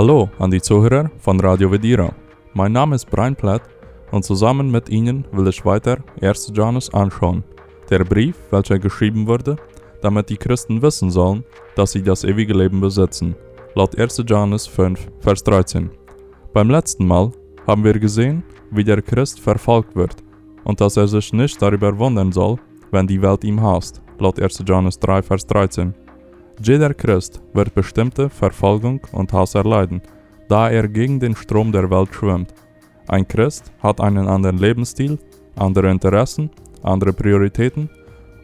Hallo 0.00 0.30
an 0.38 0.50
die 0.50 0.62
Zuhörer 0.62 1.10
von 1.18 1.38
Radio 1.40 1.70
Vedira. 1.70 2.14
Mein 2.54 2.72
Name 2.72 2.96
ist 2.96 3.10
Brian 3.10 3.36
Platt 3.36 3.60
und 4.10 4.24
zusammen 4.24 4.70
mit 4.70 4.88
Ihnen 4.88 5.26
will 5.30 5.46
ich 5.46 5.62
weiter 5.66 5.98
1. 6.22 6.52
Johannes 6.54 6.88
anschauen. 6.94 7.44
Der 7.90 8.02
Brief, 8.04 8.34
welcher 8.50 8.78
geschrieben 8.78 9.26
wurde, 9.26 9.56
damit 10.00 10.30
die 10.30 10.38
Christen 10.38 10.80
wissen 10.80 11.10
sollen, 11.10 11.44
dass 11.74 11.92
sie 11.92 12.02
das 12.02 12.24
ewige 12.24 12.54
Leben 12.54 12.80
besitzen. 12.80 13.36
Laut 13.74 13.94
1. 13.98 14.24
Johannes 14.26 14.66
5, 14.66 15.06
Vers 15.20 15.44
13. 15.44 15.90
Beim 16.54 16.70
letzten 16.70 17.06
Mal 17.06 17.32
haben 17.66 17.84
wir 17.84 17.98
gesehen, 17.98 18.42
wie 18.70 18.84
der 18.84 19.02
Christ 19.02 19.38
verfolgt 19.38 19.94
wird 19.94 20.16
und 20.64 20.80
dass 20.80 20.96
er 20.96 21.08
sich 21.08 21.30
nicht 21.34 21.60
darüber 21.60 21.98
wundern 21.98 22.32
soll, 22.32 22.56
wenn 22.90 23.06
die 23.06 23.20
Welt 23.20 23.44
ihm 23.44 23.60
hasst. 23.60 24.00
Laut 24.18 24.40
1. 24.40 24.64
Johannes 24.66 24.98
3, 24.98 25.20
Vers 25.20 25.46
13. 25.46 25.92
Jeder 26.62 26.92
Christ 26.92 27.40
wird 27.54 27.74
bestimmte 27.74 28.28
Verfolgung 28.28 29.00
und 29.12 29.32
Hass 29.32 29.54
erleiden, 29.54 30.02
da 30.46 30.68
er 30.68 30.88
gegen 30.88 31.18
den 31.18 31.34
Strom 31.34 31.72
der 31.72 31.90
Welt 31.90 32.12
schwimmt. 32.12 32.52
Ein 33.08 33.26
Christ 33.26 33.72
hat 33.82 33.98
einen 33.98 34.28
anderen 34.28 34.58
Lebensstil, 34.58 35.18
andere 35.56 35.90
Interessen, 35.90 36.50
andere 36.82 37.14
Prioritäten 37.14 37.88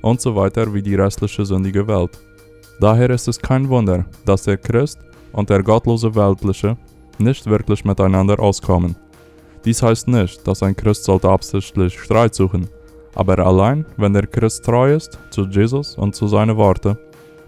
und 0.01 0.23
so 0.23 0.35
weiter 0.35 0.73
wie 0.73 0.81
die 0.81 0.95
restliche 0.95 1.45
sündige 1.45 1.87
Welt. 1.87 2.19
Daher 2.81 3.11
ist 3.11 3.29
es 3.29 3.39
kein 3.39 3.69
Wunder, 3.69 4.07
dass 4.25 4.45
der 4.45 4.57
Christ 4.57 4.99
und 5.33 5.51
der 5.51 5.63
gottlose 5.63 6.15
Weltliche 6.15 6.79
nicht 7.19 7.45
wirklich 7.45 7.85
miteinander 7.85 8.41
auskommen. 8.41 8.97
Dies 9.67 9.83
heißt 9.83 10.09
nicht, 10.09 10.47
dass 10.49 10.63
ein 10.63 10.75
Christ 10.75 11.05
sollte 11.05 11.29
absichtlich 11.29 12.01
Streit 12.01 12.35
suchen, 12.35 12.67
aber 13.15 13.39
allein, 13.39 13.85
wenn 13.99 14.15
der 14.15 14.27
Christ 14.27 14.65
treu 14.65 14.95
ist 14.95 15.19
zu 15.31 15.47
Jesus 15.47 15.97
und 15.97 16.15
zu 16.15 16.29
seinen 16.29 16.57
Worten, 16.57 16.97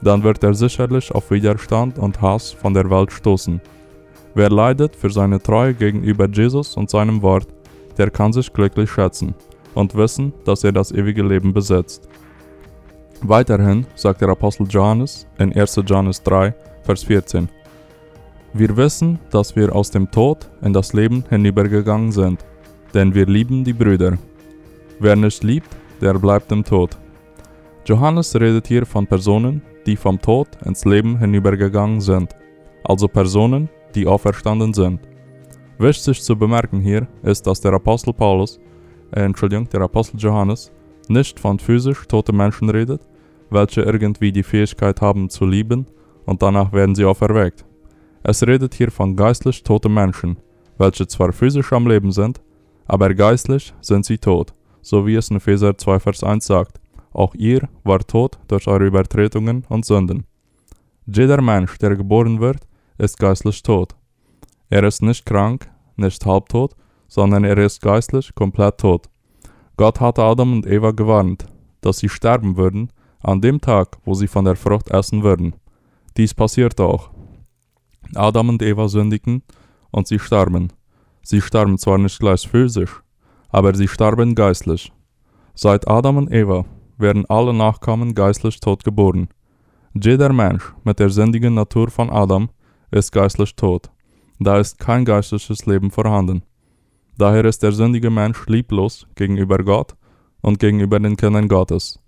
dann 0.03 0.23
wird 0.23 0.43
er 0.43 0.55
sicherlich 0.55 1.13
auf 1.13 1.31
Widerstand 1.31 1.99
und 1.99 2.21
Hass 2.21 2.53
von 2.53 2.75
der 2.75 2.89
Welt 2.91 3.13
stoßen. 3.13 3.61
Wer 4.35 4.51
leidet 4.51 4.95
für 4.95 5.11
seine 5.11 5.43
Treue 5.43 5.75
gegenüber 5.75 6.29
Jesus 6.29 6.77
und 6.77 6.91
seinem 6.91 7.23
Wort, 7.23 7.49
der 7.97 8.11
kann 8.11 8.33
sich 8.33 8.53
glücklich 8.53 8.91
schätzen 8.91 9.35
und 9.75 9.95
wissen, 9.95 10.33
dass 10.45 10.65
er 10.65 10.73
das 10.73 10.93
ewige 10.93 11.23
Leben 11.23 11.53
besitzt. 11.53 12.09
Weiterhin 13.23 13.87
sagt 13.97 14.21
der 14.21 14.29
Apostel 14.29 14.67
Johannes 14.69 15.27
in 15.39 15.53
1. 15.53 15.81
Johannes 15.87 16.23
3, 16.23 16.55
Vers 16.83 17.03
14, 17.03 17.49
Wir 18.53 18.77
wissen, 18.77 19.19
dass 19.31 19.57
wir 19.57 19.75
aus 19.75 19.91
dem 19.91 20.11
Tod 20.11 20.49
in 20.63 20.73
das 20.73 20.93
Leben 20.93 21.25
hinübergegangen 21.29 22.13
sind, 22.13 22.45
denn 22.95 23.15
wir 23.15 23.27
lieben 23.27 23.65
die 23.65 23.73
Brüder. 23.73 24.17
Wer 25.01 25.17
nicht 25.17 25.43
liebt, 25.43 25.69
der 26.01 26.15
bleibt 26.15 26.53
im 26.53 26.65
Tod. 26.65 26.97
Johannes 27.89 28.35
redet 28.35 28.67
hier 28.67 28.85
von 28.85 29.07
Personen, 29.07 29.63
die 29.87 29.97
vom 29.97 30.21
Tod 30.21 30.49
ins 30.67 30.85
Leben 30.85 31.19
hinübergegangen 31.19 32.03
sind, 32.03 32.37
also 32.85 33.09
Personen, 33.09 33.71
die 33.95 34.07
auferstanden 34.07 34.75
sind. 34.75 35.01
Wichtig 35.79 36.23
zu 36.23 36.37
bemerken 36.37 36.81
hier 36.81 37.09
ist, 37.23 37.47
dass 37.47 37.63
der 37.63 37.73
Apostel 37.73 38.13
Paulus, 38.13 38.61
äh, 39.13 39.23
Entschuldigung, 39.23 39.71
der 39.71 39.81
Apostel 39.81 40.19
Johannes, 40.19 40.71
nicht 41.09 41.41
von 41.41 41.59
physisch 41.59 42.07
toten 42.07 42.37
Menschen 42.37 42.69
redet, 42.69 43.01
welche 43.49 43.81
irgendwie 43.81 44.33
die 44.33 44.43
Fähigkeit 44.43 45.01
haben 45.01 45.31
zu 45.31 45.47
lieben 45.47 45.87
und 46.27 46.43
danach 46.43 46.75
werden 46.75 46.95
sie 46.95 47.07
auferweckt. 47.07 47.65
Es 48.23 48.47
redet 48.47 48.75
hier 48.75 48.91
von 48.91 49.17
geistlich 49.17 49.63
toten 49.63 49.95
Menschen, 49.95 50.37
welche 50.77 51.07
zwar 51.07 51.33
physisch 51.33 51.73
am 51.73 51.87
Leben 51.87 52.13
sind, 52.13 52.43
aber 52.87 53.15
geistlich 53.15 53.73
sind 53.81 54.05
sie 54.05 54.19
tot, 54.19 54.53
so 54.83 55.07
wie 55.07 55.15
es 55.15 55.31
in 55.31 55.39
Epheser 55.39 55.79
2 55.79 56.01
Vers 56.01 56.23
1 56.23 56.45
sagt. 56.45 56.79
Auch 57.13 57.35
ihr 57.35 57.69
wart 57.85 58.09
tot 58.09 58.39
durch 58.49 58.67
eure 58.67 58.87
Übertretungen 58.87 59.65
und 59.69 59.85
Sünden. 59.85 60.25
Jeder 61.07 61.41
Mensch, 61.41 61.79
der 61.79 61.97
geboren 61.97 62.41
wird, 62.41 62.67
ist 62.99 63.19
geistlich 63.19 63.63
tot. 63.63 63.95
Er 64.71 64.85
ist 64.85 65.03
nicht 65.03 65.25
krank, 65.25 65.71
nicht 65.97 66.25
halbtot, 66.27 66.75
sondern 67.09 67.45
er 67.45 67.57
ist 67.59 67.81
geistlich 67.81 68.35
komplett 68.35 68.79
tot. 68.79 69.09
Gott 69.77 70.01
hatte 70.01 70.23
Adam 70.23 70.53
und 70.53 70.67
Eva 70.67 70.91
gewarnt, 70.91 71.47
dass 71.81 71.99
sie 71.99 72.09
sterben 72.09 72.57
würden 72.57 72.93
an 73.21 73.41
dem 73.41 73.61
Tag, 73.61 73.97
wo 74.05 74.15
sie 74.15 74.27
von 74.27 74.45
der 74.45 74.57
Frucht 74.57 74.91
essen 74.91 75.23
würden. 75.23 75.55
Dies 76.17 76.35
passierte 76.35 76.85
auch. 76.85 77.11
Adam 78.15 78.51
und 78.51 78.63
Eva 78.63 78.89
sündigten 78.89 79.43
und 79.91 80.07
sie 80.07 80.19
starben. 80.19 80.73
Sie 81.23 81.41
starben 81.41 81.79
zwar 81.79 81.99
nicht 81.99 82.19
gleich 82.19 82.49
physisch, 82.49 83.03
aber 83.51 83.75
sie 83.75 83.89
starben 83.89 84.35
geistlich. 84.35 84.93
Seit 85.55 85.89
Adam 85.89 86.17
und 86.19 86.33
Eva 86.33 86.65
werden 86.99 87.25
alle 87.27 87.55
Nachkommen 87.55 88.15
geistlich 88.15 88.61
tot 88.61 88.85
geboren. 88.85 89.29
Jeder 89.95 90.33
Mensch 90.33 90.75
mit 90.85 90.99
der 90.99 91.11
sündigen 91.11 91.55
Natur 91.55 91.91
von 91.91 92.11
Adam 92.11 92.51
ist 92.91 93.13
geistlich 93.13 93.55
tot. 93.57 93.91
Da 94.39 94.59
ist 94.59 94.79
kein 94.79 95.05
geistliches 95.05 95.67
Leben 95.67 95.91
vorhanden. 95.91 96.43
Daher 97.17 97.45
ist 97.45 97.63
der 97.63 97.73
sündige 97.73 98.11
Mensch 98.11 98.47
lieblos 98.47 99.07
gegenüber 99.17 99.59
Gott 99.59 99.97
und 100.41 100.59
gegenüber 100.59 101.01
den 101.01 101.17
Kindern 101.17 101.49
Gottes. 101.49 101.99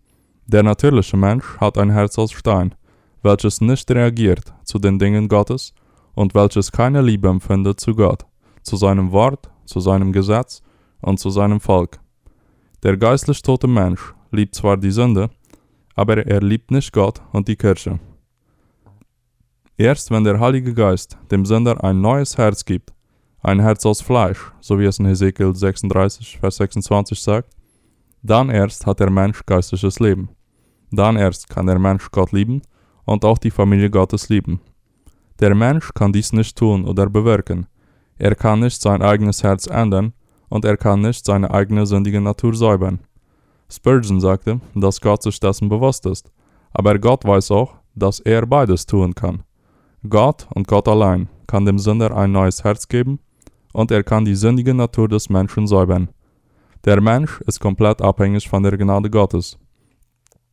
Der 0.47 0.63
natürliche 0.63 1.17
Mensch 1.17 1.59
hat 1.59 1.79
ein 1.79 1.91
Herz 1.91 2.19
aus 2.19 2.33
Stein, 2.33 2.75
welches 3.23 3.61
nicht 3.61 3.91
reagiert 3.91 4.53
zu 4.65 4.79
den 4.79 4.99
Dingen 4.99 5.29
Gottes 5.29 5.75
und 6.15 6.35
welches 6.35 6.71
keine 6.71 7.03
Liebe 7.03 7.29
empfindet 7.29 7.81
zu 7.81 7.95
Gott, 7.95 8.25
zu 8.63 8.77
seinem 8.77 9.11
Wort, 9.11 9.51
zu 9.65 9.81
seinem 9.81 10.13
Gesetz 10.13 10.63
und 11.01 11.19
zu 11.19 11.31
seinem 11.31 11.61
Volk. 11.61 11.99
Der 12.83 12.97
geistlich 12.97 13.43
tote 13.43 13.67
Mensch 13.67 14.15
liebt 14.31 14.55
zwar 14.55 14.77
die 14.77 14.91
Sünde, 14.91 15.31
aber 15.95 16.27
er 16.27 16.41
liebt 16.41 16.71
nicht 16.71 16.93
Gott 16.93 17.21
und 17.33 17.49
die 17.49 17.57
Kirche. 17.57 17.99
Erst 19.77 20.11
wenn 20.11 20.25
der 20.25 20.39
Heilige 20.39 20.75
Geist 20.75 21.17
dem 21.31 21.47
Sünder 21.47 21.83
ein 21.83 22.01
neues 22.01 22.37
Herz 22.37 22.65
gibt, 22.65 22.93
ein 23.43 23.61
Herz 23.61 23.87
aus 23.87 24.03
Fleisch, 24.03 24.53
so 24.61 24.79
wie 24.79 24.85
es 24.85 24.99
in 24.99 25.07
Hesekiel 25.07 25.55
36, 25.55 26.39
Vers 26.39 26.57
26 26.57 27.21
sagt, 27.21 27.57
dann 28.23 28.51
erst 28.51 28.87
hat 28.87 29.01
der 29.01 29.11
Mensch 29.11 29.45
geistliches 29.47 29.99
Leben. 29.99 30.29
Dann 30.91 31.17
erst 31.17 31.49
kann 31.49 31.67
der 31.67 31.79
Mensch 31.79 32.11
Gott 32.11 32.33
lieben 32.33 32.63
und 33.07 33.25
auch 33.25 33.39
die 33.39 33.51
Familie 33.51 33.91
Gottes 33.91 34.29
lieben. 34.29 34.61
Der 35.39 35.55
Mensch 35.55 35.95
kann 35.95 36.13
dies 36.13 36.33
nicht 36.33 36.59
tun 36.59 36.85
oder 36.85 37.09
bewirken. 37.09 37.67
Er 38.19 38.35
kann 38.35 38.61
nicht 38.61 38.83
sein 38.83 39.01
eigenes 39.01 39.43
Herz 39.43 39.67
ändern 39.67 40.13
und 40.51 40.67
er 40.67 40.77
kann 40.77 41.01
nicht 41.01 41.25
seine 41.25 41.51
eigene 41.51 41.87
sündige 41.87 42.21
Natur 42.21 42.55
säubern. 42.55 42.99
Spurgeon 43.71 44.21
sagte, 44.21 44.61
dass 44.75 45.01
Gott 45.01 45.23
sich 45.23 45.39
dessen 45.39 45.69
bewusst 45.69 46.07
ist, 46.07 46.31
aber 46.73 46.99
Gott 46.99 47.25
weiß 47.25 47.51
auch, 47.51 47.75
dass 47.95 48.21
er 48.21 48.47
beides 48.47 48.87
tun 48.87 49.15
kann. 49.15 49.43
Gott 50.09 50.47
und 50.55 50.67
Gott 50.67 50.89
allein 50.89 51.29
kann 51.47 51.65
dem 51.65 51.79
Sünder 51.79 52.17
ein 52.17 52.33
neues 52.33 52.65
Herz 52.65 52.89
geben 52.89 53.21
und 53.73 53.91
er 53.91 54.03
kann 54.03 54.25
die 54.25 54.35
sündige 54.35 54.75
Natur 54.75 55.09
des 55.09 55.29
Menschen 55.29 55.67
säubern. 55.67 56.09
Der 56.85 57.01
Mensch 57.01 57.41
ist 57.43 57.61
komplett 57.61 58.01
abhängig 58.01 58.49
von 58.49 58.63
der 58.63 58.77
Gnade 58.77 59.11
Gottes. 59.11 59.59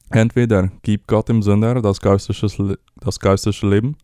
Entweder 0.10 0.70
gibt 0.84 1.08
Gott 1.08 1.30
dem 1.30 1.42
Sünder 1.42 1.82
das 1.82 2.00
geistliche, 2.02 2.78
das 3.00 3.20
geistliche 3.20 3.68
Leben, 3.68 3.98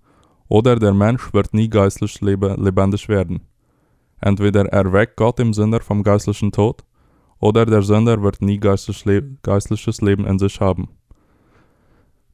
oder 0.47 0.75
der 0.75 0.94
Mensch 0.94 1.34
wird 1.34 1.53
nie 1.53 1.69
geistlich 1.69 2.19
lebendig 2.22 3.09
werden. 3.09 3.41
Entweder 4.19 4.66
erweckt 4.68 5.18
Gott 5.18 5.40
dem 5.40 5.53
Sünder 5.53 5.81
vom 5.81 6.03
geistlichen 6.03 6.52
Tod, 6.52 6.84
oder 7.44 7.66
der 7.66 7.81
Sünder 7.81 8.24
wird 8.24 8.42
nie 8.42 8.58
geistliches 8.58 10.02
Leben 10.02 10.26
in 10.26 10.40
sich 10.40 10.62
haben. 10.62 10.88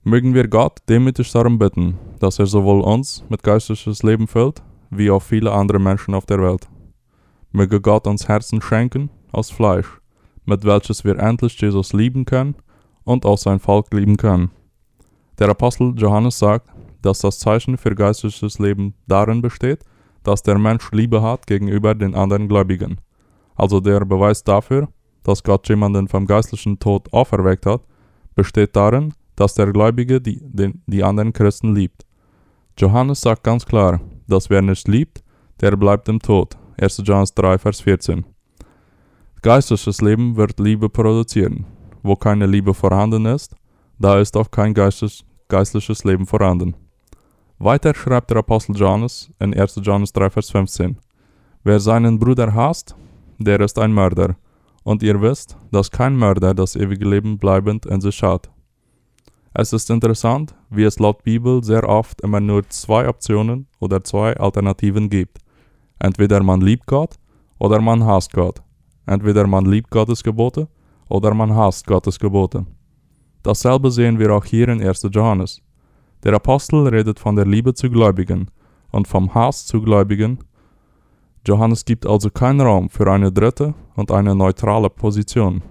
Mögen 0.03 0.35
wir 0.35 0.47
Gott 0.47 0.77
demütig 0.87 1.31
darum 1.31 1.57
bitten, 1.57 1.97
dass 2.19 2.37
er 2.37 2.45
sowohl 2.45 2.81
uns 2.81 3.23
mit 3.27 3.41
geistliches 3.41 4.03
Leben 4.03 4.27
füllt, 4.27 4.61
wie 4.91 5.09
auch 5.09 5.23
viele 5.23 5.51
andere 5.51 5.79
Menschen 5.79 6.13
auf 6.13 6.27
der 6.27 6.39
Welt. 6.39 6.69
Möge 7.51 7.81
Gott 7.81 8.05
uns 8.05 8.27
Herzen 8.27 8.61
schenken 8.61 9.09
aus 9.31 9.49
Fleisch, 9.49 9.99
mit 10.45 10.63
welches 10.63 11.03
wir 11.03 11.17
endlich 11.17 11.59
Jesus 11.59 11.91
lieben 11.91 12.25
können 12.25 12.53
und 13.03 13.25
auch 13.25 13.39
sein 13.39 13.59
Volk 13.59 13.91
lieben 13.91 14.15
können. 14.15 14.51
Der 15.39 15.49
Apostel 15.49 15.95
Johannes 15.97 16.37
sagt, 16.37 16.69
dass 17.01 17.17
das 17.21 17.39
Zeichen 17.39 17.79
für 17.79 17.95
geistliches 17.95 18.59
Leben 18.59 18.93
darin 19.07 19.41
besteht, 19.41 19.83
dass 20.21 20.43
der 20.43 20.59
Mensch 20.59 20.91
Liebe 20.91 21.23
hat 21.23 21.47
gegenüber 21.47 21.95
den 21.95 22.13
anderen 22.13 22.47
Gläubigen. 22.47 23.01
Also 23.55 23.79
der 23.79 24.05
Beweis 24.05 24.43
dafür, 24.43 24.87
dass 25.23 25.43
Gott 25.43 25.67
jemanden 25.69 26.07
vom 26.07 26.25
geistlichen 26.25 26.79
Tod 26.79 27.11
auferweckt 27.13 27.65
hat, 27.65 27.81
besteht 28.35 28.75
darin, 28.75 29.13
dass 29.35 29.53
der 29.53 29.71
Gläubige 29.71 30.21
die, 30.21 30.39
den, 30.41 30.81
die 30.87 31.03
anderen 31.03 31.33
Christen 31.33 31.73
liebt. 31.73 32.05
Johannes 32.77 33.21
sagt 33.21 33.43
ganz 33.43 33.65
klar, 33.65 33.99
dass 34.27 34.49
wer 34.49 34.61
nicht 34.61 34.87
liebt, 34.87 35.23
der 35.61 35.75
bleibt 35.75 36.07
im 36.09 36.19
Tod. 36.19 36.57
1. 36.77 37.01
Johannes 37.05 37.33
3, 37.33 37.57
Vers 37.57 37.81
14. 37.81 38.25
Geistliches 39.41 40.01
Leben 40.01 40.35
wird 40.35 40.59
Liebe 40.59 40.89
produzieren. 40.89 41.65
Wo 42.01 42.15
keine 42.15 42.45
Liebe 42.45 42.73
vorhanden 42.73 43.25
ist, 43.25 43.55
da 43.97 44.19
ist 44.19 44.37
auch 44.37 44.49
kein 44.49 44.73
geistes, 44.73 45.25
geistliches 45.49 46.05
Leben 46.05 46.25
vorhanden. 46.25 46.75
Weiter 47.57 47.93
schreibt 47.93 48.29
der 48.29 48.37
Apostel 48.37 48.77
Johannes 48.77 49.29
in 49.39 49.53
1. 49.53 49.81
Johannes 49.83 50.13
3, 50.13 50.29
Vers 50.29 50.49
15. 50.51 50.97
Wer 51.63 51.79
seinen 51.81 52.17
Bruder 52.17 52.53
hasst, 52.53 52.95
der 53.37 53.59
ist 53.59 53.77
ein 53.77 53.91
Mörder 53.91 54.35
und 54.83 55.03
ihr 55.03 55.21
wisst, 55.21 55.57
dass 55.71 55.91
kein 55.91 56.15
Mörder 56.15 56.53
das 56.53 56.75
ewige 56.75 57.07
Leben 57.07 57.37
bleibend 57.37 57.85
in 57.85 58.01
sich 58.01 58.21
hat. 58.23 58.49
Es 59.53 59.73
ist 59.73 59.89
interessant, 59.89 60.55
wie 60.69 60.83
es 60.83 60.99
laut 60.99 61.23
Bibel 61.23 61.63
sehr 61.63 61.87
oft 61.87 62.21
immer 62.21 62.39
nur 62.39 62.67
zwei 62.69 63.07
Optionen 63.09 63.67
oder 63.79 64.03
zwei 64.03 64.37
Alternativen 64.37 65.09
gibt. 65.09 65.39
Entweder 65.99 66.41
man 66.43 66.61
liebt 66.61 66.85
Gott 66.85 67.15
oder 67.57 67.81
man 67.81 68.05
hasst 68.05 68.31
Gott. 68.31 68.61
Entweder 69.05 69.47
man 69.47 69.65
liebt 69.65 69.89
Gottes 69.89 70.23
Gebote 70.23 70.67
oder 71.09 71.33
man 71.33 71.55
hasst 71.55 71.87
Gottes 71.87 72.19
Gebote. 72.19 72.65
Dasselbe 73.43 73.89
sehen 73.89 74.19
wir 74.19 74.33
auch 74.33 74.45
hier 74.45 74.69
in 74.69 74.81
1. 74.81 75.07
Johannes. 75.11 75.61
Der 76.23 76.33
Apostel 76.33 76.87
redet 76.87 77.19
von 77.19 77.35
der 77.35 77.45
Liebe 77.45 77.73
zu 77.73 77.89
Gläubigen 77.89 78.51
und 78.91 79.07
vom 79.07 79.33
Hass 79.33 79.65
zu 79.65 79.81
Gläubigen. 79.81 80.39
Johannes 81.47 81.85
gibt 81.85 82.05
also 82.05 82.29
keinen 82.29 82.61
Raum 82.61 82.89
für 82.89 83.09
eine 83.11 83.31
dritte 83.31 83.73
und 83.95 84.11
eine 84.11 84.35
neutrale 84.35 84.89
Position. 84.89 85.61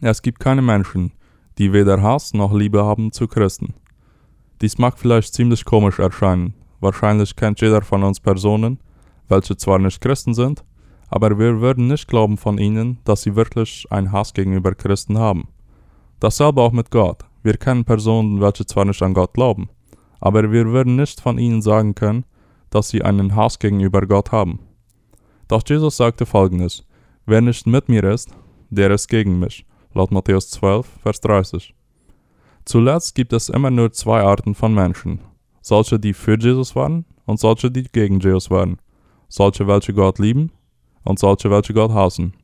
Es 0.00 0.20
gibt 0.20 0.38
keine 0.38 0.62
Menschen, 0.62 1.12
die 1.58 1.72
weder 1.72 2.02
Hass 2.02 2.34
noch 2.34 2.52
Liebe 2.52 2.84
haben 2.84 3.10
zu 3.12 3.26
Christen. 3.26 3.74
Dies 4.60 4.78
mag 4.78 4.98
vielleicht 4.98 5.34
ziemlich 5.34 5.64
komisch 5.64 5.98
erscheinen. 5.98 6.54
Wahrscheinlich 6.80 7.34
kennt 7.34 7.60
jeder 7.60 7.82
von 7.82 8.02
uns 8.02 8.20
Personen, 8.20 8.78
welche 9.28 9.56
zwar 9.56 9.78
nicht 9.78 10.00
Christen 10.00 10.34
sind, 10.34 10.64
aber 11.08 11.38
wir 11.38 11.60
würden 11.60 11.86
nicht 11.86 12.08
glauben 12.08 12.36
von 12.36 12.58
ihnen, 12.58 12.98
dass 13.04 13.22
sie 13.22 13.34
wirklich 13.34 13.86
einen 13.90 14.12
Hass 14.12 14.34
gegenüber 14.34 14.74
Christen 14.74 15.18
haben. 15.18 15.48
Dasselbe 16.20 16.60
auch 16.60 16.72
mit 16.72 16.90
Gott. 16.90 17.24
Wir 17.42 17.56
kennen 17.56 17.84
Personen, 17.84 18.40
welche 18.40 18.66
zwar 18.66 18.84
nicht 18.84 19.02
an 19.02 19.14
Gott 19.14 19.32
glauben, 19.32 19.68
aber 20.20 20.50
wir 20.52 20.66
würden 20.66 20.96
nicht 20.96 21.20
von 21.20 21.38
ihnen 21.38 21.62
sagen 21.62 21.94
können, 21.94 22.24
dass 22.70 22.88
sie 22.88 23.02
einen 23.02 23.34
Hass 23.36 23.58
gegenüber 23.58 24.06
Gott 24.06 24.32
haben. 24.32 24.60
Doch 25.48 25.62
Jesus 25.66 25.96
sagte 25.96 26.26
folgendes: 26.26 26.84
Wer 27.24 27.40
nicht 27.40 27.66
mit 27.66 27.88
mir 27.88 28.04
ist, 28.04 28.30
der 28.70 28.90
ist 28.90 29.08
gegen 29.08 29.38
mich. 29.38 29.64
Laut 29.94 30.10
Matthäus 30.10 30.50
12, 30.50 30.86
Vers 31.02 31.20
30. 31.20 31.74
Zuletzt 32.64 33.14
gibt 33.14 33.32
es 33.32 33.48
immer 33.48 33.70
nur 33.70 33.92
zwei 33.92 34.22
Arten 34.22 34.54
von 34.54 34.74
Menschen. 34.74 35.20
Solche, 35.62 35.98
die 35.98 36.12
für 36.12 36.38
Jesus 36.38 36.74
waren 36.76 37.04
und 37.24 37.40
solche, 37.40 37.70
die 37.70 37.84
gegen 37.84 38.20
Jesus 38.20 38.50
waren. 38.50 38.78
Solche, 39.28 39.66
welche 39.66 39.94
Gott 39.94 40.18
lieben 40.18 40.52
und 41.04 41.18
solche, 41.18 41.50
welche 41.50 41.74
Gott 41.74 41.92
hassen. 41.92 42.34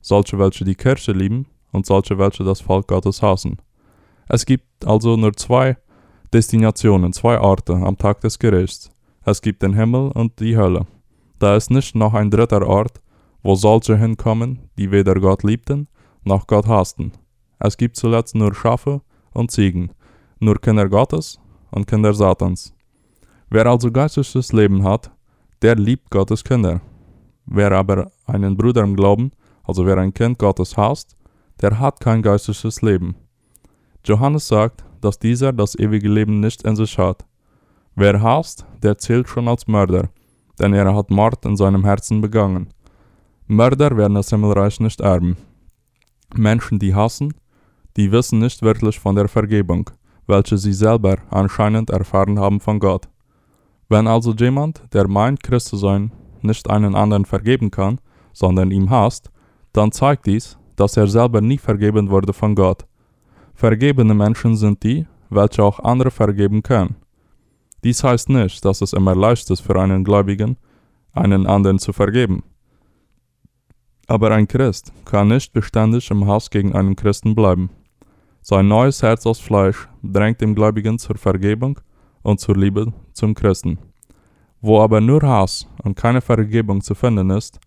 Solche, 0.00 0.38
welche 0.38 0.64
die 0.64 0.74
Kirche 0.74 1.12
lieben 1.12 1.46
und 1.72 1.86
solche, 1.86 2.18
welche 2.18 2.44
das 2.44 2.60
Volk 2.60 2.86
Gottes 2.86 3.20
hassen. 3.20 3.58
Es 4.28 4.46
gibt 4.46 4.86
also 4.86 5.16
nur 5.16 5.32
zwei 5.34 5.76
Destinationen, 6.32 7.12
zwei 7.12 7.38
Orte 7.40 7.74
am 7.74 7.98
Tag 7.98 8.20
des 8.20 8.38
Gerichts. 8.38 8.90
Es 9.24 9.40
gibt 9.42 9.62
den 9.62 9.74
Himmel 9.74 10.10
und 10.12 10.38
die 10.40 10.56
Hölle. 10.56 10.86
Da 11.38 11.56
ist 11.56 11.70
nicht 11.70 11.94
noch 11.94 12.14
ein 12.14 12.30
dritter 12.30 12.66
Ort, 12.66 13.00
wo 13.42 13.54
solche 13.54 13.96
hinkommen, 13.96 14.70
die 14.78 14.90
weder 14.90 15.14
Gott 15.14 15.42
liebten 15.42 15.88
noch 16.24 16.46
Gott 16.46 16.66
hassten. 16.66 17.12
Es 17.58 17.76
gibt 17.76 17.96
zuletzt 17.96 18.34
nur 18.34 18.54
Schafe 18.54 19.02
und 19.32 19.50
Ziegen, 19.50 19.90
nur 20.40 20.60
Kinder 20.60 20.88
Gottes 20.88 21.38
und 21.70 21.86
Kinder 21.86 22.14
Satans. 22.14 22.74
Wer 23.50 23.66
also 23.66 23.90
geistliches 23.90 24.52
Leben 24.52 24.82
hat, 24.84 25.10
der 25.62 25.76
liebt 25.76 26.10
Gottes 26.10 26.42
Kinder. 26.42 26.80
Wer 27.46 27.72
aber 27.72 28.10
einen 28.26 28.56
Bruder 28.56 28.82
im 28.82 28.96
Glauben, 28.96 29.32
also 29.64 29.86
wer 29.86 29.98
ein 29.98 30.14
Kind 30.14 30.38
Gottes 30.38 30.76
hasst, 30.76 31.16
der 31.60 31.78
hat 31.78 32.00
kein 32.00 32.22
geistliches 32.22 32.82
Leben. 32.82 33.16
Johannes 34.04 34.48
sagt, 34.48 34.84
dass 35.00 35.18
dieser 35.18 35.52
das 35.52 35.78
ewige 35.78 36.08
Leben 36.08 36.40
nicht 36.40 36.62
in 36.64 36.76
sich 36.76 36.98
hat. 36.98 37.24
Wer 37.96 38.20
hasst, 38.20 38.66
der 38.82 38.98
zählt 38.98 39.28
schon 39.28 39.46
als 39.46 39.68
Mörder, 39.68 40.08
denn 40.58 40.74
er 40.74 40.92
hat 40.94 41.10
Mord 41.10 41.44
in 41.44 41.56
seinem 41.56 41.84
Herzen 41.84 42.20
begangen. 42.20 42.68
Mörder 43.46 43.96
werden 43.96 44.14
das 44.14 44.30
Himmelreich 44.30 44.80
nicht 44.80 45.00
erben. 45.00 45.36
Menschen, 46.34 46.80
die 46.80 46.94
hassen, 46.94 47.34
die 47.96 48.10
wissen 48.10 48.40
nicht 48.40 48.62
wirklich 48.62 48.98
von 48.98 49.14
der 49.14 49.28
Vergebung, 49.28 49.90
welche 50.26 50.58
sie 50.58 50.72
selber 50.72 51.18
anscheinend 51.30 51.90
erfahren 51.90 52.38
haben 52.40 52.58
von 52.58 52.80
Gott. 52.80 53.08
Wenn 53.88 54.08
also 54.08 54.32
jemand, 54.32 54.82
der 54.92 55.06
meint, 55.06 55.42
Christ 55.42 55.68
zu 55.68 55.76
sein, 55.76 56.10
nicht 56.42 56.68
einen 56.68 56.96
anderen 56.96 57.24
vergeben 57.24 57.70
kann, 57.70 58.00
sondern 58.32 58.72
ihm 58.72 58.90
hasst, 58.90 59.30
dann 59.72 59.92
zeigt 59.92 60.26
dies, 60.26 60.58
dass 60.74 60.96
er 60.96 61.06
selber 61.06 61.40
nie 61.40 61.58
vergeben 61.58 62.10
wurde 62.10 62.32
von 62.32 62.56
Gott. 62.56 62.86
Vergebene 63.54 64.14
Menschen 64.14 64.56
sind 64.56 64.82
die, 64.82 65.06
welche 65.30 65.62
auch 65.62 65.78
andere 65.78 66.10
vergeben 66.10 66.62
können. 66.62 66.96
Dies 67.84 68.02
heißt 68.02 68.30
nicht, 68.30 68.64
dass 68.64 68.80
es 68.80 68.94
immer 68.94 69.14
leicht 69.14 69.50
ist 69.50 69.60
für 69.60 69.78
einen 69.78 70.04
Gläubigen, 70.04 70.56
einen 71.12 71.46
anderen 71.46 71.78
zu 71.78 71.92
vergeben. 71.92 72.42
Aber 74.06 74.30
ein 74.30 74.48
Christ 74.48 74.92
kann 75.04 75.28
nicht 75.28 75.52
beständig 75.52 76.10
im 76.10 76.26
Hass 76.26 76.48
gegen 76.48 76.74
einen 76.74 76.96
Christen 76.96 77.34
bleiben. 77.34 77.70
Sein 78.40 78.68
neues 78.68 79.02
Herz 79.02 79.26
aus 79.26 79.38
Fleisch 79.38 79.88
drängt 80.02 80.40
dem 80.40 80.54
Gläubigen 80.54 80.98
zur 80.98 81.16
Vergebung 81.16 81.78
und 82.22 82.40
zur 82.40 82.56
Liebe 82.56 82.92
zum 83.12 83.34
Christen. 83.34 83.78
Wo 84.62 84.80
aber 84.80 85.00
nur 85.02 85.22
Hass 85.22 85.66
und 85.82 85.94
keine 85.94 86.22
Vergebung 86.22 86.80
zu 86.80 86.94
finden 86.94 87.30
ist, 87.30 87.60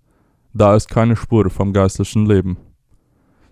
da 0.54 0.76
ist 0.76 0.90
keine 0.90 1.16
Spur 1.16 1.50
vom 1.52 1.74
geistlichen 1.74 2.26
Leben. 2.26 2.58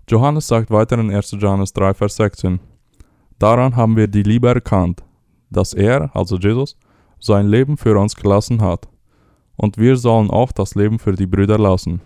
Johannes 0.08 0.48
sagt 0.48 0.70
weiter 0.70 0.98
in 0.98 1.12
1. 1.12 1.36
Johannes 1.38 1.72
3, 1.72 1.94
Vers 1.94 2.16
16: 2.16 2.58
Daran 3.38 3.76
haben 3.76 3.96
wir 3.96 4.08
die 4.08 4.24
Liebe 4.24 4.48
erkannt, 4.48 5.05
dass 5.50 5.72
er, 5.72 6.14
also 6.14 6.36
Jesus, 6.36 6.76
sein 7.18 7.46
Leben 7.48 7.76
für 7.76 7.98
uns 7.98 8.14
gelassen 8.14 8.60
hat, 8.60 8.88
und 9.56 9.78
wir 9.78 9.96
sollen 9.96 10.30
auch 10.30 10.52
das 10.52 10.74
Leben 10.74 10.98
für 10.98 11.12
die 11.12 11.26
Brüder 11.26 11.58
lassen. 11.58 12.00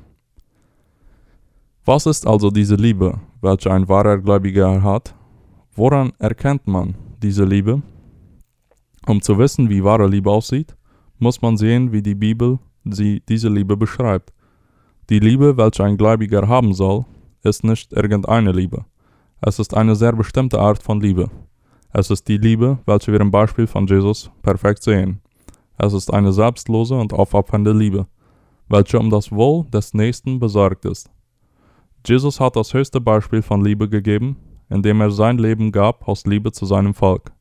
Was 1.85 2.07
ist 2.07 2.27
also 2.27 2.51
diese 2.51 2.77
Liebe, 2.77 3.19
welche 3.41 3.73
ein 3.73 3.89
wahrer 3.89 4.19
Gläubiger 4.19 4.83
hat? 4.83 5.15
Woran 5.75 6.13
erkennt 6.19 6.67
man 6.67 6.95
diese 7.23 7.45
Liebe? 7.45 7.83
Um 9.07 9.21
zu 9.21 9.39
wissen, 9.39 9.69
wie 9.69 9.83
wahre 9.83 10.07
Liebe 10.07 10.31
aussieht, 10.31 10.77
muss 11.19 11.43
man 11.43 11.57
sehen, 11.57 11.91
wie 11.91 12.03
die 12.03 12.15
Bibel 12.15 12.59
sie 12.85 13.23
diese 13.29 13.49
Liebe 13.49 13.77
beschreibt. 13.77 14.33
Die 15.09 15.19
Liebe, 15.19 15.57
welche 15.57 15.85
ein 15.85 15.97
Gläubiger 15.97 16.47
haben 16.47 16.73
soll, 16.73 17.05
ist 17.43 17.65
nicht 17.65 17.93
irgendeine 17.93 18.53
Liebe. 18.53 18.85
Es 19.41 19.59
ist 19.59 19.75
eine 19.75 19.97
sehr 19.97 20.13
bestimmte 20.13 20.61
Art 20.61 20.83
von 20.83 21.01
Liebe. 21.01 21.31
Es 21.93 22.09
ist 22.09 22.29
die 22.29 22.39
Liebe, 22.39 22.79
welche 22.87 23.11
wir 23.11 23.21
im 23.21 23.33
Beispiel 23.33 23.67
von 23.67 23.87
Jesus 23.87 24.31
perfekt 24.43 24.83
sehen. 24.85 25.21
Es 25.77 25.93
ist 25.93 26.13
eine 26.13 26.33
selbstlose 26.33 26.95
und 26.95 27.13
aufopfernde 27.13 27.73
Liebe, 27.73 28.07
welche 28.69 28.99
um 28.99 29.11
das 29.11 29.33
Wohl 29.33 29.65
des 29.71 29.93
Nächsten 29.93 30.39
besorgt 30.39 30.85
ist. 30.85 31.11
Jesus 32.07 32.39
hat 32.39 32.55
das 32.55 32.73
höchste 32.75 33.01
Beispiel 33.01 33.43
von 33.43 33.65
Liebe 33.65 33.89
gegeben, 33.89 34.37
indem 34.69 35.01
er 35.01 35.11
sein 35.11 35.39
Leben 35.39 35.73
gab 35.73 36.07
aus 36.07 36.27
Liebe 36.27 36.53
zu 36.53 36.65
seinem 36.65 36.95
Volk. 36.95 37.33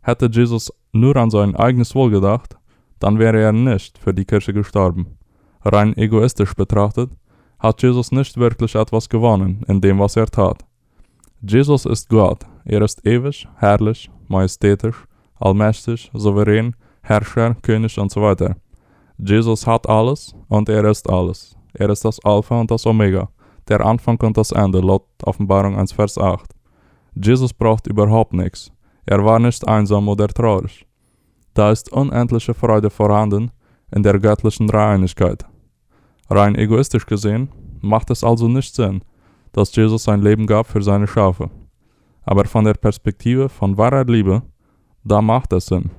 Hätte 0.00 0.30
Jesus 0.30 0.72
nur 0.92 1.16
an 1.16 1.30
sein 1.30 1.56
eigenes 1.56 1.94
Wohl 1.96 2.10
gedacht, 2.10 2.56
dann 3.00 3.18
wäre 3.18 3.40
er 3.40 3.52
nicht 3.52 3.98
für 3.98 4.14
die 4.14 4.24
Kirche 4.24 4.52
gestorben. 4.52 5.18
Rein 5.64 5.96
egoistisch 5.96 6.54
betrachtet 6.54 7.10
hat 7.58 7.82
Jesus 7.82 8.12
nicht 8.12 8.36
wirklich 8.36 8.76
etwas 8.76 9.08
gewonnen 9.08 9.64
in 9.66 9.80
dem, 9.80 9.98
was 9.98 10.16
er 10.16 10.26
tat. 10.26 10.64
Jesus 11.40 11.84
ist 11.84 12.08
Gott, 12.08 12.46
er 12.64 12.82
ist 12.82 13.04
ewig, 13.06 13.48
herrlich, 13.56 14.10
majestätisch, 14.28 15.04
allmächtig, 15.38 16.10
souverän, 16.14 16.74
Herrscher, 17.02 17.54
König 17.62 17.98
und 17.98 18.10
so 18.10 18.22
weiter. 18.22 18.56
Jesus 19.18 19.66
hat 19.66 19.88
alles 19.88 20.34
und 20.48 20.68
er 20.68 20.84
ist 20.84 21.08
alles. 21.08 21.56
Er 21.74 21.90
ist 21.90 22.04
das 22.04 22.24
Alpha 22.24 22.60
und 22.60 22.70
das 22.70 22.86
Omega, 22.86 23.28
der 23.68 23.84
Anfang 23.84 24.18
und 24.20 24.36
das 24.36 24.52
Ende, 24.52 24.80
laut 24.80 25.06
Offenbarung 25.24 25.76
1, 25.78 25.92
Vers 25.92 26.18
8. 26.18 26.50
Jesus 27.14 27.52
braucht 27.52 27.86
überhaupt 27.86 28.32
nichts. 28.32 28.70
Er 29.06 29.24
war 29.24 29.38
nicht 29.38 29.66
einsam 29.66 30.08
oder 30.08 30.28
traurig. 30.28 30.86
Da 31.54 31.70
ist 31.70 31.92
unendliche 31.92 32.54
Freude 32.54 32.90
vorhanden 32.90 33.50
in 33.94 34.02
der 34.02 34.18
göttlichen 34.18 34.68
Dreieinigkeit. 34.68 35.44
Rein 36.30 36.54
egoistisch 36.54 37.04
gesehen 37.04 37.48
macht 37.80 38.10
es 38.10 38.24
also 38.24 38.48
nicht 38.48 38.74
Sinn, 38.74 39.02
dass 39.52 39.74
Jesus 39.74 40.04
sein 40.04 40.22
Leben 40.22 40.46
gab 40.46 40.66
für 40.66 40.82
seine 40.82 41.06
Schafe. 41.06 41.50
Aber 42.24 42.44
von 42.44 42.64
der 42.64 42.74
Perspektive 42.74 43.48
von 43.48 43.76
wahrer 43.76 44.04
Liebe, 44.04 44.42
da 45.04 45.20
macht 45.20 45.52
es 45.52 45.66
Sinn. 45.66 45.90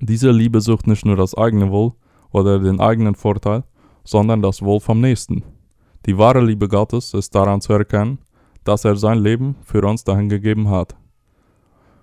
Diese 0.00 0.30
Liebe 0.30 0.60
sucht 0.60 0.86
nicht 0.86 1.04
nur 1.04 1.16
das 1.16 1.34
eigene 1.34 1.70
Wohl 1.70 1.92
oder 2.30 2.58
den 2.58 2.80
eigenen 2.80 3.14
Vorteil, 3.14 3.64
sondern 4.04 4.42
das 4.42 4.62
Wohl 4.62 4.80
vom 4.80 5.00
Nächsten. 5.00 5.42
Die 6.06 6.16
wahre 6.16 6.40
Liebe 6.40 6.68
Gottes 6.68 7.12
ist 7.14 7.34
daran 7.34 7.60
zu 7.60 7.72
erkennen, 7.72 8.18
dass 8.64 8.84
er 8.84 8.96
sein 8.96 9.18
Leben 9.18 9.56
für 9.62 9.82
uns 9.86 10.04
dahingegeben 10.04 10.70
hat. 10.70 10.96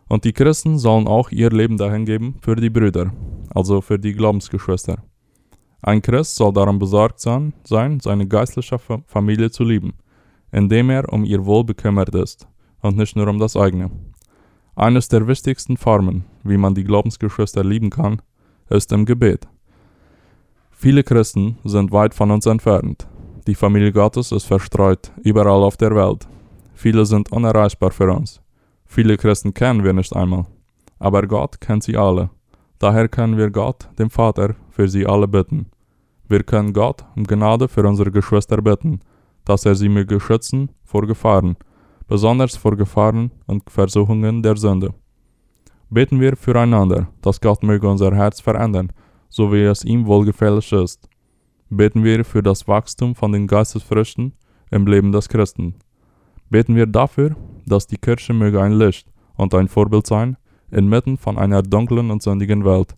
Und 0.07 0.25
die 0.25 0.33
Christen 0.33 0.77
sollen 0.77 1.07
auch 1.07 1.31
ihr 1.31 1.49
Leben 1.49 1.77
dahingeben 1.77 2.35
für 2.41 2.55
die 2.55 2.69
Brüder, 2.69 3.11
also 3.53 3.81
für 3.81 3.97
die 3.97 4.13
Glaubensgeschwister. 4.13 5.03
Ein 5.81 6.01
Christ 6.01 6.35
soll 6.35 6.53
darum 6.53 6.79
besorgt 6.79 7.19
sein, 7.19 7.53
seine 7.63 8.27
geistliche 8.27 8.77
Familie 9.07 9.49
zu 9.51 9.63
lieben, 9.63 9.93
indem 10.51 10.89
er 10.89 11.11
um 11.11 11.25
ihr 11.25 11.45
Wohl 11.45 11.63
bekümmert 11.63 12.13
ist 12.15 12.47
und 12.83 12.97
nicht 12.97 13.15
nur 13.15 13.27
um 13.27 13.39
das 13.39 13.57
eigene. 13.57 13.89
Eines 14.75 15.07
der 15.07 15.27
wichtigsten 15.27 15.77
Formen, 15.77 16.25
wie 16.43 16.57
man 16.57 16.75
die 16.75 16.83
Glaubensgeschwister 16.83 17.63
lieben 17.63 17.89
kann, 17.89 18.21
ist 18.69 18.91
im 18.91 19.05
Gebet. 19.05 19.47
Viele 20.71 21.03
Christen 21.03 21.57
sind 21.63 21.91
weit 21.91 22.13
von 22.13 22.29
uns 22.29 22.45
entfernt. 22.45 23.07
Die 23.47 23.55
Familie 23.55 23.91
Gottes 23.91 24.31
ist 24.31 24.45
verstreut 24.45 25.11
überall 25.23 25.63
auf 25.63 25.77
der 25.77 25.95
Welt. 25.95 26.27
Viele 26.73 27.05
sind 27.05 27.31
unerreichbar 27.31 27.91
für 27.91 28.11
uns. 28.11 28.41
Viele 28.85 29.17
Christen 29.17 29.53
kennen 29.53 29.83
wir 29.83 29.93
nicht 29.93 30.15
einmal, 30.15 30.45
aber 30.99 31.25
Gott 31.25 31.61
kennt 31.61 31.83
sie 31.83 31.97
alle. 31.97 32.29
Daher 32.79 33.07
können 33.07 33.37
wir 33.37 33.49
Gott, 33.49 33.87
dem 33.97 34.09
Vater, 34.09 34.55
für 34.69 34.89
sie 34.89 35.05
alle 35.05 35.27
bitten. 35.27 35.67
Wir 36.27 36.43
können 36.43 36.73
Gott 36.73 37.05
um 37.15 37.23
Gnade 37.25 37.67
für 37.67 37.87
unsere 37.87 38.11
Geschwister 38.11 38.61
bitten, 38.61 38.99
dass 39.45 39.65
er 39.65 39.75
sie 39.75 39.89
möge 39.89 40.19
schützen 40.19 40.69
vor 40.83 41.05
Gefahren, 41.05 41.55
besonders 42.07 42.55
vor 42.55 42.75
Gefahren 42.75 43.31
und 43.48 43.69
Versuchungen 43.69 44.41
der 44.41 44.55
Sünde. 44.57 44.93
Beten 45.89 46.19
wir 46.19 46.36
füreinander, 46.36 47.07
dass 47.22 47.39
Gott 47.39 47.63
möge 47.63 47.88
unser 47.88 48.15
Herz 48.15 48.41
verändern, 48.41 48.91
so 49.29 49.51
wie 49.51 49.63
es 49.63 49.83
ihm 49.83 50.05
wohlgefällig 50.05 50.72
ist. 50.72 51.07
Beten 51.69 52.03
wir 52.03 52.25
für 52.25 52.43
das 52.43 52.67
Wachstum 52.67 53.15
von 53.15 53.31
den 53.31 53.48
Geistesfrüchten 53.48 54.33
im 54.72 54.88
Leben 54.88 55.12
des 55.12 55.29
Christen. 55.29 55.75
Beten 56.50 56.75
wir 56.75 56.88
dafür, 56.88 57.36
dass 57.65 57.88
die 57.88 57.98
Kirche 57.98 58.33
möge 58.33 58.62
ein 58.62 58.74
Licht 58.74 59.12
und 59.36 59.53
ein 59.55 59.67
Vorbild 59.67 60.07
sein, 60.07 60.38
inmitten 60.72 61.17
von 61.17 61.38
einer 61.38 61.62
dunklen 61.62 62.12
und 62.12 62.22
sündigen 62.22 62.65
Welt. 62.65 62.95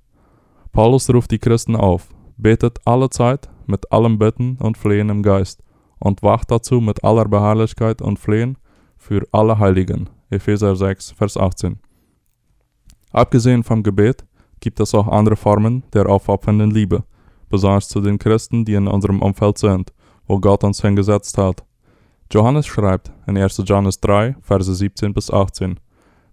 Paulus 0.72 1.10
ruft 1.10 1.32
die 1.32 1.40
Christen 1.40 1.76
auf, 1.76 2.10
betet 2.38 2.80
alle 2.86 3.10
Zeit 3.10 3.50
mit 3.68 3.92
allem 3.92 4.20
Bitten 4.20 4.58
und 4.58 4.78
Flehen 4.78 5.10
im 5.10 5.24
Geist 5.24 5.64
und 6.00 6.24
wacht 6.24 6.52
dazu 6.52 6.82
mit 6.82 7.04
aller 7.04 7.26
Beharrlichkeit 7.26 8.02
und 8.02 8.20
Flehen 8.20 8.58
für 9.06 9.28
alle 9.32 9.60
Heiligen. 9.60 10.10
Epheser 10.32 10.76
6, 10.76 11.12
Vers 11.12 11.38
18. 11.38 11.78
Abgesehen 13.12 13.64
vom 13.64 13.84
Gebet 13.84 14.26
gibt 14.60 14.80
es 14.80 14.96
auch 14.96 15.08
andere 15.08 15.36
Formen 15.36 15.84
der 15.94 16.10
aufopfernden 16.10 16.72
Liebe, 16.72 17.04
besonders 17.48 17.88
zu 17.88 18.02
den 18.02 18.18
Christen, 18.18 18.66
die 18.66 18.74
in 18.74 18.88
unserem 18.88 19.22
Umfeld 19.22 19.60
sind, 19.60 19.94
wo 20.26 20.40
Gott 20.40 20.64
uns 20.64 20.82
hingesetzt 20.82 21.38
hat. 21.38 21.64
Johannes 22.32 22.66
schreibt 22.66 23.12
in 23.28 23.38
1. 23.38 23.62
Johannes 23.68 24.00
3, 24.00 24.38
Verse 24.42 24.74
17 24.74 25.14
bis 25.14 25.30
18, 25.30 25.80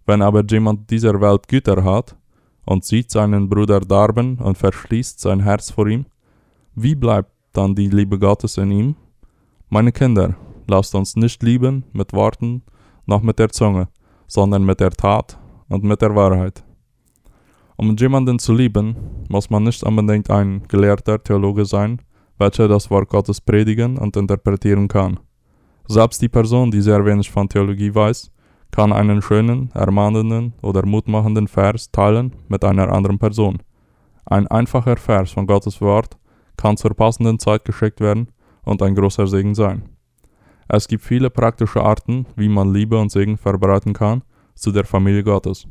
Wenn 0.06 0.22
aber 0.22 0.42
jemand 0.42 0.90
dieser 0.90 1.20
Welt 1.20 1.48
Güter 1.48 1.84
hat 1.84 2.16
und 2.64 2.86
sieht 2.86 3.10
seinen 3.10 3.50
Bruder 3.50 3.80
darben 3.80 4.38
und 4.38 4.56
verschließt 4.56 5.20
sein 5.20 5.40
Herz 5.40 5.70
vor 5.70 5.88
ihm, 5.88 6.06
wie 6.74 6.94
bleibt 6.94 7.32
dann 7.52 7.74
die 7.74 7.90
Liebe 7.90 8.18
Gottes 8.18 8.56
in 8.56 8.70
ihm? 8.70 8.96
Meine 9.68 9.92
Kinder, 9.92 10.36
lasst 10.72 10.94
uns 10.94 11.16
nicht 11.16 11.42
lieben 11.42 11.84
mit 11.92 12.12
Worten 12.14 12.62
noch 13.04 13.22
mit 13.22 13.38
der 13.38 13.50
Zunge, 13.50 13.88
sondern 14.26 14.64
mit 14.64 14.80
der 14.80 14.90
Tat 14.90 15.38
und 15.68 15.84
mit 15.84 16.00
der 16.00 16.14
Wahrheit. 16.14 16.64
Um 17.76 17.94
jemanden 17.96 18.38
zu 18.38 18.54
lieben, 18.54 18.96
muss 19.28 19.50
man 19.50 19.64
nicht 19.64 19.82
unbedingt 19.82 20.30
ein 20.30 20.62
gelehrter 20.68 21.22
Theologe 21.22 21.64
sein, 21.64 22.00
welcher 22.38 22.68
das 22.68 22.90
Wort 22.90 23.08
Gottes 23.08 23.40
predigen 23.40 23.98
und 23.98 24.16
interpretieren 24.16 24.88
kann. 24.88 25.20
Selbst 25.88 26.22
die 26.22 26.30
Person, 26.30 26.70
die 26.70 26.80
sehr 26.80 27.04
wenig 27.04 27.30
von 27.30 27.48
Theologie 27.48 27.94
weiß, 27.94 28.30
kann 28.70 28.92
einen 28.92 29.20
schönen, 29.20 29.70
ermahnenden 29.74 30.54
oder 30.62 30.86
mutmachenden 30.86 31.48
Vers 31.48 31.90
teilen 31.90 32.32
mit 32.48 32.64
einer 32.64 32.90
anderen 32.90 33.18
Person. 33.18 33.58
Ein 34.24 34.46
einfacher 34.46 34.96
Vers 34.96 35.32
von 35.32 35.46
Gottes 35.46 35.80
Wort 35.82 36.16
kann 36.56 36.78
zur 36.78 36.94
passenden 36.94 37.38
Zeit 37.38 37.64
geschickt 37.66 38.00
werden 38.00 38.28
und 38.64 38.80
ein 38.80 38.94
großer 38.94 39.26
Segen 39.26 39.54
sein. 39.54 39.91
Es 40.68 40.88
gibt 40.88 41.04
viele 41.04 41.30
praktische 41.30 41.82
Arten, 41.82 42.26
wie 42.36 42.48
man 42.48 42.72
Liebe 42.72 42.98
und 42.98 43.10
Segen 43.10 43.36
verbreiten 43.36 43.92
kann 43.92 44.22
zu 44.54 44.72
der 44.72 44.84
Familie 44.84 45.22
Gottes. 45.22 45.66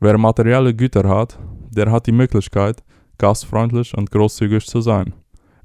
Wer 0.00 0.18
materielle 0.18 0.74
Güter 0.74 1.08
hat, 1.08 1.38
der 1.70 1.90
hat 1.90 2.06
die 2.06 2.12
Möglichkeit, 2.12 2.82
gastfreundlich 3.18 3.96
und 3.96 4.10
großzügig 4.10 4.66
zu 4.66 4.80
sein, 4.80 5.14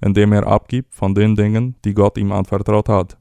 indem 0.01 0.34
er 0.34 0.48
abgibt 0.48 0.93
von 0.93 1.13
den 1.13 1.36
Dingen, 1.36 1.75
die 1.84 1.93
Gott 1.93 2.17
ihm 2.17 2.31
anvertraut 2.31 2.89
hat. 2.89 3.17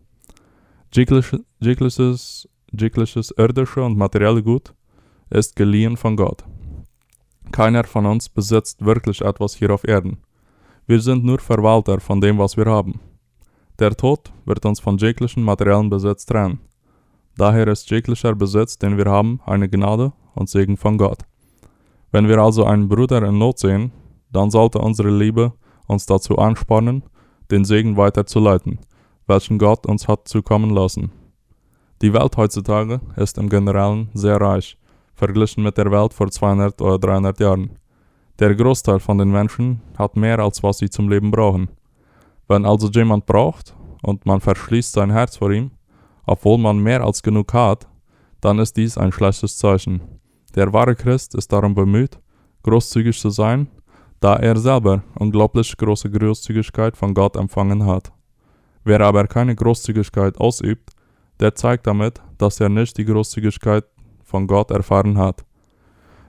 Jegliches, 0.93 2.49
jegliches 2.73 3.35
irdische 3.37 3.83
und 3.83 3.97
materielle 3.97 4.43
Gut 4.43 4.75
ist 5.31 5.55
geliehen 5.57 5.97
von 5.97 6.17
Gott. 6.17 6.45
Keiner 7.53 7.85
von 7.85 8.07
uns 8.07 8.29
besitzt 8.29 8.85
wirklich 8.85 9.21
etwas 9.21 9.55
hier 9.55 9.71
auf 9.71 9.85
Erden. 9.87 10.19
Wir 10.87 11.01
sind 11.01 11.25
nur 11.25 11.39
Verwalter 11.39 12.01
von 12.01 12.21
dem, 12.21 12.39
was 12.39 12.57
wir 12.57 12.67
haben. 12.67 13.01
Der 13.81 13.97
Tod 13.97 14.31
wird 14.45 14.67
uns 14.67 14.79
von 14.79 14.99
jeglichen 14.99 15.43
materiellen 15.43 15.89
Besitz 15.89 16.27
trennen. 16.27 16.61
Daher 17.39 17.67
ist 17.67 17.91
jeglicher 17.91 18.35
Besitz, 18.35 18.77
den 18.77 18.99
wir 18.99 19.07
haben, 19.07 19.41
eine 19.47 19.71
Gnade 19.71 20.13
und 20.35 20.51
Segen 20.51 20.77
von 20.77 20.99
Gott. 20.99 21.21
Wenn 22.13 22.29
wir 22.29 22.39
also 22.41 22.67
einen 22.67 22.91
Bruder 22.91 23.23
in 23.23 23.39
Not 23.39 23.59
sehen, 23.59 23.91
dann 24.31 24.51
sollte 24.51 24.81
unsere 24.81 25.09
Liebe 25.09 25.55
uns 25.87 26.05
dazu 26.05 26.37
anspornen, 26.37 27.05
den 27.51 27.65
Segen 27.65 27.97
weiterzuleiten, 27.97 28.81
welchen 29.27 29.59
Gott 29.59 29.87
uns 29.87 30.07
hat 30.07 30.29
zukommen 30.29 30.71
lassen. 30.75 31.11
Die 32.03 32.13
Welt 32.13 32.37
heutzutage 32.37 33.01
ist 33.17 33.39
im 33.39 33.49
Generellen 33.49 34.11
sehr 34.13 34.39
reich, 34.39 34.77
verglichen 35.15 35.63
mit 35.65 35.79
der 35.79 35.91
Welt 35.91 36.13
vor 36.13 36.31
200 36.31 36.83
oder 36.83 36.99
300 36.99 37.41
Jahren. 37.41 37.79
Der 38.41 38.55
Großteil 38.55 39.01
von 39.01 39.17
den 39.17 39.31
Menschen 39.31 39.81
hat 39.97 40.17
mehr 40.17 40.39
als 40.39 40.63
was 40.63 40.79
sie 40.79 40.91
zum 40.91 41.09
Leben 41.09 41.31
brauchen. 41.31 41.71
Wenn 42.51 42.67
also 42.67 42.89
jemand 42.89 43.27
braucht 43.27 43.77
und 44.03 44.27
man 44.27 44.41
verschließt 44.41 44.95
sein 44.95 45.13
Herz 45.13 45.37
vor 45.37 45.53
ihm, 45.53 45.71
obwohl 46.27 46.59
man 46.59 46.81
mehr 46.81 47.01
als 47.05 47.23
genug 47.23 47.55
hat, 47.55 47.87
dann 48.41 48.59
ist 48.59 48.77
dies 48.77 48.99
ein 48.99 49.13
schlechtes 49.13 49.57
Zeichen. 49.57 50.01
Der 50.57 50.73
wahre 50.73 50.97
Christ 50.97 51.37
ist 51.37 51.53
darum 51.53 51.77
bemüht, 51.77 52.19
großzügig 52.65 53.17
zu 53.21 53.31
sein, 53.31 53.69
da 54.19 54.35
er 54.35 54.57
selber 54.57 55.05
unglaublich 55.15 55.77
große 55.77 56.11
Großzügigkeit 56.11 56.97
von 56.97 57.15
Gott 57.15 57.37
empfangen 57.37 57.87
hat. 57.87 58.11
Wer 58.83 59.01
aber 59.03 59.29
keine 59.29 59.55
Großzügigkeit 59.55 60.37
ausübt, 60.41 60.91
der 61.39 61.55
zeigt 61.55 61.87
damit, 61.87 62.21
dass 62.37 62.59
er 62.59 62.69
nicht 62.69 62.99
die 62.99 63.05
Großzügigkeit 63.05 63.85
von 64.25 64.49
Gott 64.49 64.73
erfahren 64.73 65.17
hat. 65.17 65.45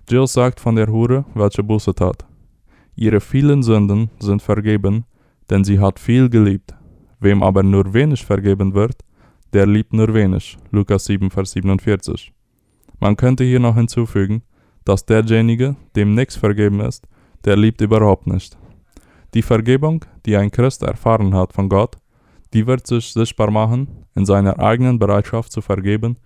Jill 0.07 0.27
sagt 0.27 0.59
von 0.59 0.75
der 0.75 0.87
Hure, 0.87 1.25
welche 1.33 1.63
Buße 1.63 1.95
tat. 1.95 2.27
Ihre 2.95 3.21
vielen 3.21 3.63
Sünden 3.63 4.11
sind 4.19 4.43
vergeben, 4.43 5.05
denn 5.51 5.63
sie 5.63 5.79
hat 5.79 5.99
viel 5.99 6.29
geliebt. 6.29 6.73
Wem 7.19 7.43
aber 7.43 7.61
nur 7.61 7.93
wenig 7.93 8.25
vergeben 8.25 8.73
wird, 8.73 9.03
der 9.53 9.67
liebt 9.67 9.93
nur 9.93 10.13
wenig. 10.13 10.57
Lukas 10.71 11.05
7, 11.05 11.29
Vers 11.29 11.51
47. 11.51 12.33
Man 12.99 13.17
könnte 13.17 13.43
hier 13.43 13.59
noch 13.59 13.75
hinzufügen, 13.75 14.41
dass 14.85 15.05
derjenige, 15.05 15.75
dem 15.95 16.15
nichts 16.15 16.37
vergeben 16.37 16.79
ist, 16.79 17.07
der 17.45 17.57
liebt 17.57 17.81
überhaupt 17.81 18.27
nicht. 18.27 18.57
Die 19.33 19.41
Vergebung, 19.41 20.05
die 20.25 20.35
ein 20.37 20.51
Christ 20.51 20.83
erfahren 20.83 21.35
hat 21.35 21.53
von 21.53 21.69
Gott, 21.69 21.97
die 22.53 22.65
wird 22.65 22.87
sich 22.87 23.13
sichtbar 23.13 23.51
machen 23.51 23.87
in 24.15 24.25
seiner 24.25 24.59
eigenen 24.59 24.99
Bereitschaft 24.99 25.51
zu 25.51 25.61
vergeben, 25.61 26.17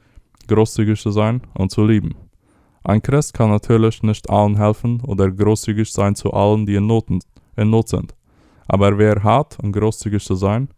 großzügig 0.47 0.99
zu 1.01 1.11
sein 1.11 1.41
und 1.55 1.71
zu 1.71 1.85
lieben. 1.85 2.15
Ein 2.83 3.01
Christ 3.01 3.33
kann 3.33 3.49
natürlich 3.49 4.03
nicht 4.03 4.29
allen 4.29 4.57
helfen 4.57 5.01
oder 5.01 5.29
großzügig 5.29 5.91
sein 5.91 6.15
zu 6.15 6.31
allen, 6.31 6.65
die 6.65 6.75
in 6.75 6.87
Not, 6.87 7.07
in 7.57 7.69
Not 7.69 7.89
sind. 7.89 8.15
Aber 8.67 8.97
wer 8.97 9.23
hart 9.23 9.57
und 9.59 9.71
großzügig 9.71 10.23
zu 10.23 10.35
sein, 10.35 10.69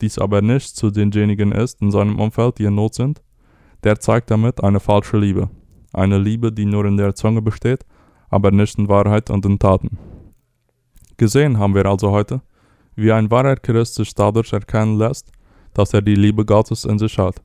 dies 0.00 0.18
aber 0.18 0.42
nicht 0.42 0.76
zu 0.76 0.90
denjenigen 0.90 1.52
ist 1.52 1.80
in 1.82 1.90
seinem 1.90 2.18
Umfeld, 2.18 2.58
die 2.58 2.64
in 2.64 2.74
Not 2.74 2.94
sind, 2.94 3.22
der 3.84 4.00
zeigt 4.00 4.30
damit 4.30 4.62
eine 4.62 4.80
falsche 4.80 5.18
Liebe. 5.18 5.50
Eine 5.92 6.18
Liebe, 6.18 6.50
die 6.50 6.64
nur 6.64 6.84
in 6.86 6.96
der 6.96 7.14
Zunge 7.14 7.42
besteht, 7.42 7.84
aber 8.28 8.50
nicht 8.50 8.78
in 8.78 8.88
Wahrheit 8.88 9.30
und 9.30 9.46
in 9.46 9.58
Taten. 9.58 9.98
Gesehen 11.16 11.58
haben 11.58 11.74
wir 11.74 11.86
also 11.86 12.10
heute, 12.10 12.40
wie 12.96 13.12
ein 13.12 13.30
wahrer 13.30 13.56
Christ 13.56 13.94
sich 13.94 14.14
dadurch 14.14 14.52
erkennen 14.52 14.98
lässt, 14.98 15.30
dass 15.74 15.92
er 15.92 16.02
die 16.02 16.14
Liebe 16.14 16.44
Gottes 16.44 16.84
in 16.84 16.98
sich 16.98 17.18
hat. 17.18 17.42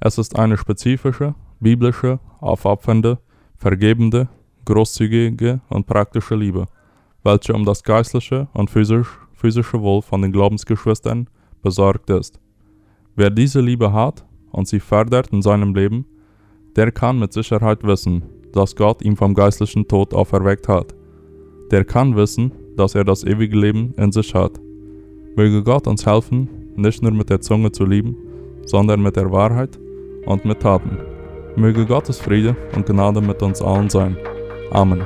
Es 0.00 0.18
ist 0.18 0.36
eine 0.38 0.56
spezifische, 0.56 1.34
biblische, 1.60 2.18
aufopfernde, 2.40 3.18
vergebende, 3.56 4.28
großzügige 4.64 5.60
und 5.68 5.86
praktische 5.86 6.34
Liebe, 6.34 6.66
welche 7.28 7.52
um 7.52 7.64
das 7.66 7.82
geistliche 7.82 8.48
und 8.54 8.70
physisch, 8.70 9.08
physische 9.34 9.80
Wohl 9.82 10.00
von 10.00 10.22
den 10.22 10.32
Glaubensgeschwistern 10.32 11.28
besorgt 11.62 12.08
ist. 12.08 12.40
Wer 13.16 13.28
diese 13.28 13.60
Liebe 13.60 13.92
hat, 13.92 14.24
und 14.50 14.66
sie 14.66 14.80
fördert 14.80 15.28
in 15.28 15.42
seinem 15.42 15.74
Leben, 15.74 16.06
der 16.74 16.90
kann 16.90 17.18
mit 17.18 17.34
Sicherheit 17.34 17.84
wissen, 17.84 18.22
dass 18.54 18.74
Gott 18.74 19.02
ihn 19.02 19.14
vom 19.14 19.34
geistlichen 19.34 19.86
Tod 19.86 20.14
auferweckt 20.14 20.68
hat. 20.68 20.94
Der 21.70 21.84
kann 21.84 22.16
wissen, 22.16 22.50
dass 22.78 22.94
er 22.94 23.04
das 23.04 23.24
ewige 23.24 23.58
Leben 23.58 23.92
in 23.98 24.10
sich 24.10 24.34
hat. 24.34 24.58
Möge 25.36 25.62
Gott 25.62 25.86
uns 25.86 26.06
helfen, 26.06 26.48
nicht 26.76 27.02
nur 27.02 27.12
mit 27.12 27.28
der 27.28 27.42
Zunge 27.42 27.70
zu 27.72 27.84
lieben, 27.84 28.16
sondern 28.64 29.02
mit 29.02 29.16
der 29.16 29.30
Wahrheit 29.30 29.78
und 30.24 30.46
mit 30.46 30.60
Taten. 30.60 30.96
Möge 31.56 31.84
Gottes 31.84 32.18
Friede 32.20 32.56
und 32.74 32.86
Gnade 32.86 33.20
mit 33.20 33.42
uns 33.42 33.60
allen 33.60 33.90
sein. 33.90 34.16
Amen. 34.70 35.02